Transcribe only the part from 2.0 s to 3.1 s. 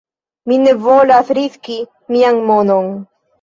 mian monon